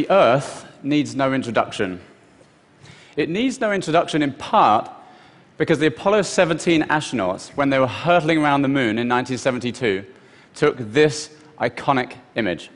[0.00, 2.00] the Earth needs no introduction.
[3.16, 4.90] It needs no introduction in part
[5.58, 10.06] because the Apollo 17 astronauts, when they were hurtling around the moon in 1972,
[10.54, 12.70] took this iconic image.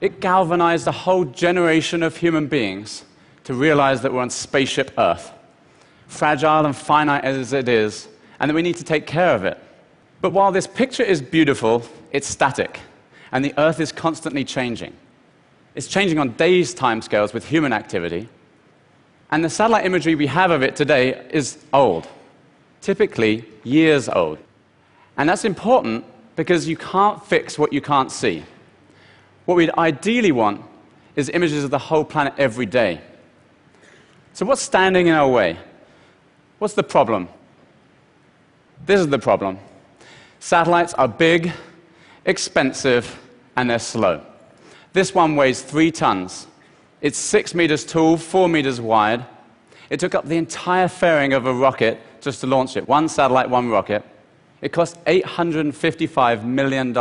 [0.00, 3.04] It galvanized a whole generation of human beings
[3.44, 5.30] to realize that we're on spaceship Earth,
[6.06, 8.08] fragile and finite as it is,
[8.40, 9.58] and that we need to take care of it.
[10.22, 12.80] But while this picture is beautiful, it's static,
[13.32, 14.96] and the Earth is constantly changing.
[15.78, 18.28] It's changing on days' timescales with human activity,
[19.30, 22.08] and the satellite imagery we have of it today is old,
[22.80, 24.38] typically years old.
[25.16, 26.04] And that's important
[26.34, 28.42] because you can't fix what you can't see.
[29.44, 30.62] What we'd ideally want
[31.14, 33.00] is images of the whole planet every day.
[34.32, 35.58] So, what's standing in our way?
[36.58, 37.28] What's the problem?
[38.84, 39.60] This is the problem.
[40.40, 41.52] Satellites are big,
[42.24, 43.16] expensive,
[43.54, 44.24] and they're slow.
[44.98, 46.48] This one weighs three tons.
[47.02, 49.24] It's six meters tall, four meters wide.
[49.90, 52.88] It took up the entire fairing of a rocket just to launch it.
[52.88, 54.04] One satellite, one rocket.
[54.60, 56.92] It cost $855 million.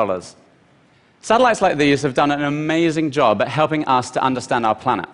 [1.24, 5.10] Satellites like these have done an amazing job at helping us to understand our planet.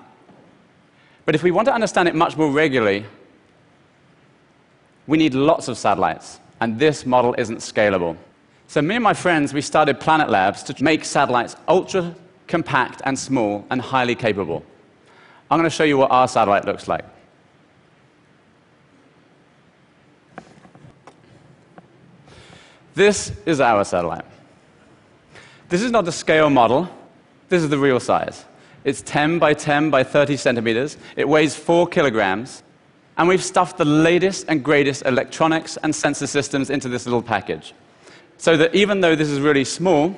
[1.26, 3.06] But if we want to understand it much more regularly,
[5.08, 8.18] we need lots of satellites, and this model isn't scalable.
[8.68, 12.14] So, me and my friends, we started Planet Labs to make satellites ultra
[12.48, 14.64] compact and small and highly capable.
[15.50, 17.06] I'm going to show you what our satellite looks like.
[22.96, 24.26] This is our satellite.
[25.70, 26.90] This is not the scale model,
[27.50, 28.46] this is the real size.
[28.84, 32.64] It's 10 by 10 by 30 centimeters, it weighs 4 kilograms,
[33.18, 37.74] and we've stuffed the latest and greatest electronics and sensor systems into this little package.
[38.38, 40.16] So that even though this is really small,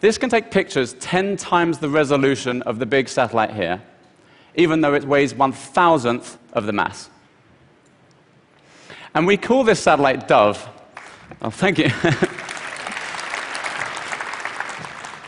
[0.00, 3.82] this can take pictures 10 times the resolution of the big satellite here,
[4.54, 7.10] even though it weighs one thousandth of the mass.
[9.14, 10.68] And we call this satellite Dove
[11.42, 11.84] Oh, thank you.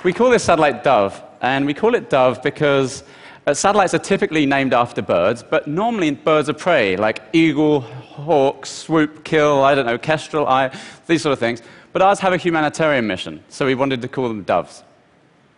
[0.05, 3.03] we call this satellite Dove, and we call it Dove because
[3.47, 8.67] uh, satellites are typically named after birds, but normally birds of prey, like eagle, hawk,
[8.67, 11.63] swoop, kill, I don't know, kestrel, eye, these sort of things.
[11.93, 14.83] But ours have a humanitarian mission, so we wanted to call them doves.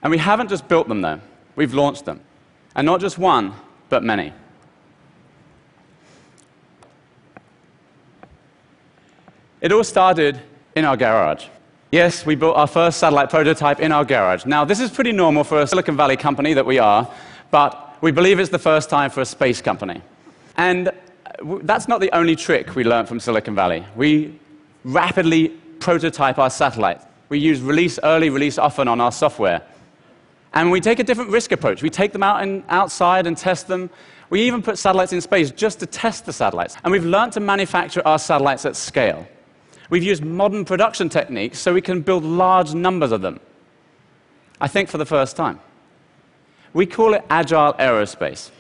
[0.02, 1.20] And we haven't just built them, though,
[1.56, 2.20] we've launched them.
[2.74, 3.54] And not just one,
[3.88, 4.32] but many.
[9.60, 10.40] It all started
[10.74, 11.46] in our garage.
[11.90, 14.44] Yes, we built our first satellite prototype in our garage.
[14.44, 17.08] Now, this is pretty normal for a Silicon Valley company that we are,
[17.52, 20.02] but we believe it's the first time for a space company.
[20.56, 20.90] And
[21.62, 23.86] that's not the only trick we learned from Silicon Valley.
[23.94, 24.38] We
[24.82, 25.52] rapidly
[25.84, 27.04] prototype our satellites.
[27.28, 29.60] We use release early, release often on our software.
[30.54, 31.82] And we take a different risk approach.
[31.82, 33.90] We take them out and outside and test them.
[34.30, 36.74] We even put satellites in space just to test the satellites.
[36.82, 39.28] And we've learned to manufacture our satellites at scale.
[39.90, 43.38] We've used modern production techniques so we can build large numbers of them.
[44.62, 45.60] I think for the first time.
[46.72, 48.50] We call it agile aerospace.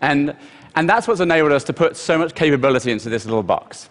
[0.00, 0.34] And,
[0.74, 3.90] and that's what's enabled us to put so much capability into this little box.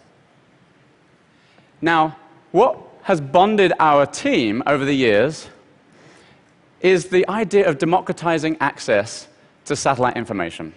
[1.82, 2.18] Now,
[2.52, 5.48] what has bonded our team over the years
[6.82, 9.28] is the idea of democratizing access
[9.66, 10.74] to satellite information.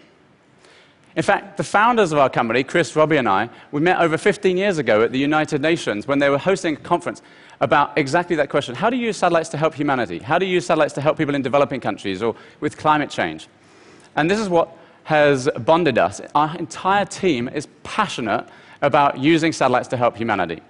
[1.17, 4.57] In fact, the founders of our company, Chris, Robbie, and I, we met over 15
[4.57, 7.21] years ago at the United Nations when they were hosting a conference
[7.61, 8.75] about exactly that question.
[8.75, 10.21] How do you use satellites to help humanity?
[10.21, 13.49] How do you use satellites to help people in developing countries or with climate change?
[14.17, 16.21] And this is what has bonded us.
[16.35, 18.47] Our entire team is passionate
[18.81, 20.63] about using satellites to help humanity.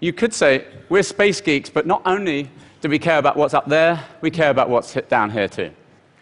[0.00, 2.50] You could say we're space geeks, but not only
[2.80, 5.70] do we care about what's up there, we care about what's down here too.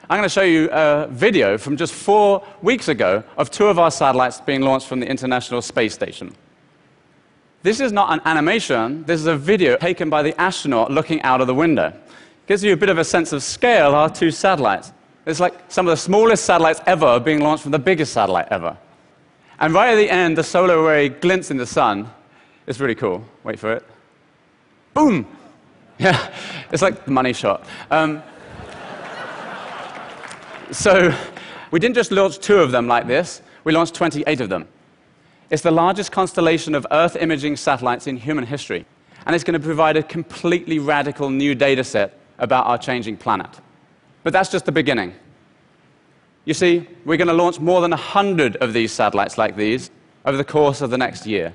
[0.09, 3.79] I'm going to show you a video from just four weeks ago of two of
[3.79, 6.35] our satellites being launched from the International Space Station.
[7.63, 11.41] This is not an animation, this is a video taken by the astronaut looking out
[11.41, 11.89] of the window.
[11.89, 14.93] It Gives you a bit of a sense of scale, our two satellites.
[15.25, 18.77] It's like some of the smallest satellites ever being launched from the biggest satellite ever.
[19.61, 22.11] And right at the end, the solar array glints in the sun.
[22.67, 23.25] It's really cool.
[23.45, 23.85] Wait for it.
[24.95, 25.27] Boom!
[25.99, 26.35] Yeah,
[26.73, 27.65] it's like the money shot.
[27.91, 28.25] Um,
[30.73, 31.15] so
[31.71, 34.67] we didn't just launch two of them like this, we launched 28 of them.
[35.51, 38.87] It's the largest constellation of Earth imaging satellites in human history,
[39.27, 43.61] and it's going to provide a completely radical new data set about our changing planet.
[44.25, 45.15] But that's just the beginning.
[46.45, 49.91] You see, we're going to launch more than 100 of these satellites like these
[50.25, 51.55] over the course of the next year.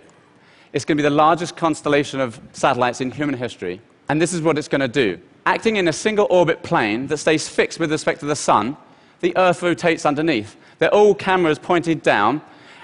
[0.74, 4.42] It's going to be the largest constellation of satellites in human history, and this is
[4.42, 7.90] what it's going to do acting in a single orbit plane that stays fixed with
[7.90, 8.76] respect to the sun,
[9.22, 10.58] the Earth rotates underneath.
[10.78, 12.42] They're all cameras pointed down,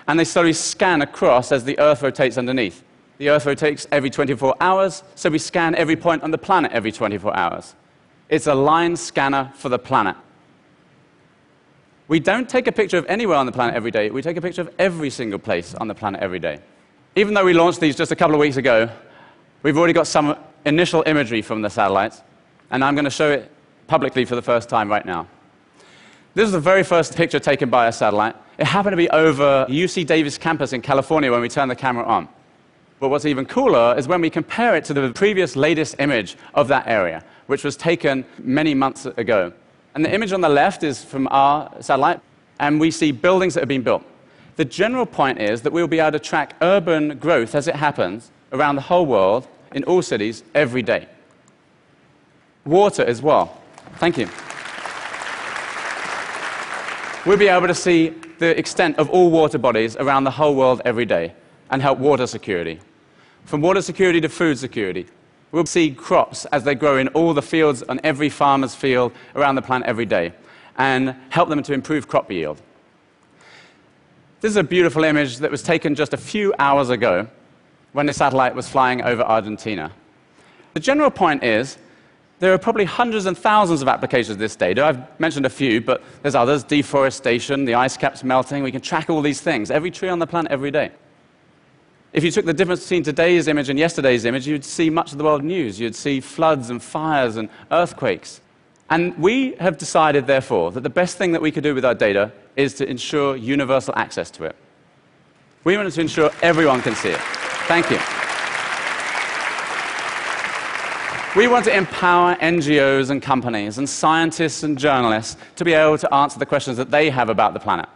[0.07, 2.81] and they slowly scan across as the Earth rotates underneath.
[3.17, 6.91] The Earth rotates every 24 hours, so we scan every point on the planet every
[6.91, 7.75] 24 hours.
[8.29, 10.15] It's a line scanner for the planet.
[12.07, 14.41] We don't take a picture of anywhere on the planet every day, we take a
[14.41, 16.61] picture of every single place on the planet every day.
[17.15, 18.89] Even though we launched these just a couple of weeks ago,
[19.61, 22.23] we've already got some initial imagery from the satellites,
[22.71, 23.51] and I'm going to show it
[23.85, 25.27] publicly for the first time right now.
[26.33, 28.35] This is the very first picture taken by a satellite.
[28.57, 32.03] It happened to be over UC Davis campus in California when we turned the camera
[32.03, 32.27] on.
[32.99, 36.67] But what's even cooler is when we compare it to the previous latest image of
[36.69, 39.53] that area, which was taken many months ago.
[39.93, 42.21] And the image on the left is from our satellite,
[42.59, 44.03] and we see buildings that have been built.
[44.55, 48.29] The general point is that we'll be able to track urban growth as it happens
[48.51, 51.07] around the whole world in all cities every day.
[52.65, 53.59] Water as well.
[53.95, 54.29] Thank you.
[57.25, 58.09] We'll be able to see
[58.39, 61.33] the extent of all water bodies around the whole world every day
[61.71, 62.79] and help water security.
[63.45, 65.07] From water security to food security.
[65.51, 69.55] We'll see crops as they grow in all the fields on every farmer's field around
[69.55, 70.33] the planet every day
[70.77, 72.61] and help them to improve crop yield.
[74.43, 77.29] This is a beautiful image that was taken just a few hours ago
[77.93, 79.89] when the satellite was flying over Argentina.
[80.73, 81.77] The general point is
[82.39, 84.83] there are probably hundreds and thousands of applications of this data.
[84.83, 88.63] I've mentioned a few, but there's others deforestation, the ice caps melting.
[88.63, 90.91] We can track all these things, every tree on the planet every day.
[92.11, 95.19] If you took the difference between today's image and yesterday's image, you'd see much of
[95.19, 95.79] the world news.
[95.79, 98.41] You'd see floods and fires and earthquakes.
[98.89, 101.95] And we have decided, therefore, that the best thing that we could do with our
[101.95, 104.55] data is to ensure universal access to it.
[105.63, 107.19] We want to ensure everyone can see it.
[107.67, 107.99] Thank you.
[111.35, 116.13] We want to empower NGOs and companies and scientists and journalists to be able to
[116.13, 117.89] answer the questions that they have about the planet.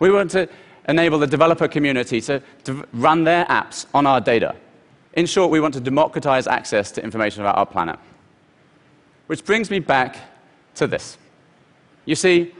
[0.00, 0.48] We want to
[0.88, 4.56] enable the developer community to, to run their apps on our data.
[5.12, 7.98] In short, we want to democratize access to information about our planet.
[9.28, 10.16] Which brings me back
[10.74, 11.16] to this.
[12.06, 12.52] You see,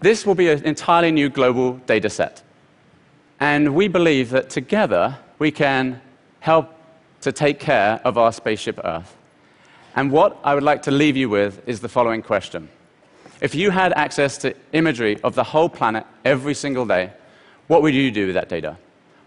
[0.00, 2.42] this will be an entirely new global data set.
[3.38, 6.00] And we believe that together we can
[6.40, 6.74] help
[7.22, 9.16] to take care of our spaceship Earth.
[9.96, 12.68] And what I would like to leave you with is the following question.
[13.40, 17.12] If you had access to imagery of the whole planet every single day,
[17.66, 18.76] what would you do with that data?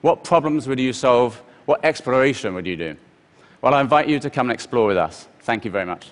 [0.02, 1.42] What problems would you solve?
[1.66, 2.96] What exploration would you do?
[3.62, 5.28] Well, I invite you to come and explore with us.
[5.42, 6.12] Thank you very much.